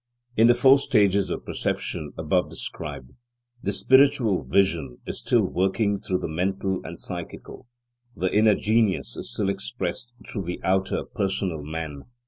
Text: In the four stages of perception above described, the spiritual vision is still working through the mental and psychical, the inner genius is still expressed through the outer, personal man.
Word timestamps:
In 0.35 0.47
the 0.47 0.55
four 0.55 0.79
stages 0.79 1.29
of 1.29 1.45
perception 1.45 2.11
above 2.17 2.49
described, 2.49 3.11
the 3.61 3.71
spiritual 3.71 4.43
vision 4.43 4.97
is 5.05 5.19
still 5.19 5.45
working 5.45 5.99
through 5.99 6.17
the 6.17 6.27
mental 6.27 6.81
and 6.83 6.99
psychical, 6.99 7.67
the 8.15 8.33
inner 8.35 8.55
genius 8.55 9.15
is 9.15 9.31
still 9.31 9.49
expressed 9.49 10.15
through 10.27 10.45
the 10.45 10.59
outer, 10.63 11.05
personal 11.05 11.61
man. 11.61 12.05